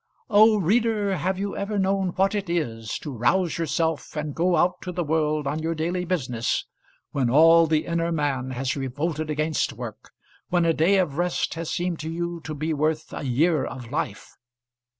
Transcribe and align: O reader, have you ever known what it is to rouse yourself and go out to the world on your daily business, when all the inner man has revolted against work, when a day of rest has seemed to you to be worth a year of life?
O 0.31 0.57
reader, 0.57 1.15
have 1.17 1.37
you 1.37 1.55
ever 1.55 1.77
known 1.77 2.07
what 2.15 2.33
it 2.33 2.49
is 2.49 2.97
to 3.03 3.15
rouse 3.15 3.59
yourself 3.59 4.15
and 4.17 4.33
go 4.33 4.55
out 4.55 4.81
to 4.81 4.91
the 4.91 5.03
world 5.03 5.45
on 5.45 5.59
your 5.61 5.75
daily 5.75 6.05
business, 6.05 6.65
when 7.11 7.29
all 7.29 7.67
the 7.67 7.85
inner 7.85 8.11
man 8.11 8.49
has 8.49 8.75
revolted 8.75 9.29
against 9.29 9.73
work, 9.73 10.09
when 10.49 10.65
a 10.65 10.73
day 10.73 10.97
of 10.97 11.19
rest 11.19 11.53
has 11.53 11.69
seemed 11.69 11.99
to 11.99 12.09
you 12.09 12.41
to 12.45 12.55
be 12.55 12.73
worth 12.73 13.13
a 13.13 13.21
year 13.25 13.63
of 13.63 13.91
life? 13.91 14.35